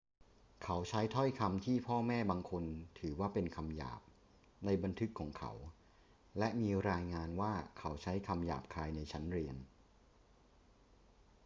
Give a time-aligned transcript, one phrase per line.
[0.63, 2.63] เขาใช้ถ้อยคำที่พ่อแม่บางคน
[2.99, 4.01] ถือว่าเป็นคำหยาบ
[4.65, 5.51] ในบันทึกของเขา
[6.39, 9.57] และมีรายงานว่าเขาใช้คำหยาบคายในชั้นเรียน